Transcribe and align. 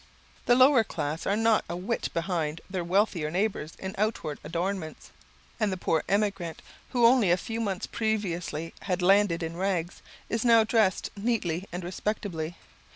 The 0.47 0.55
lower 0.55 0.83
class 0.83 1.27
are 1.27 1.35
not 1.35 1.63
a 1.69 1.75
whit 1.75 2.09
behind 2.11 2.59
their 2.67 2.83
wealthier 2.83 3.29
neighbours 3.29 3.73
in 3.77 3.93
outward 3.99 4.39
adornments. 4.43 5.11
And 5.59 5.71
the 5.71 5.77
poor 5.77 6.03
emigrant, 6.09 6.63
who 6.89 7.05
only 7.05 7.29
a 7.29 7.37
few 7.37 7.61
months 7.61 7.85
previously 7.85 8.73
had 8.81 9.03
landed 9.03 9.43
in 9.43 9.57
rags, 9.57 10.01
is 10.27 10.43
now 10.43 10.63
dressed 10.63 11.11
neatly 11.15 11.67
and 11.71 11.83
respectably. 11.83 12.55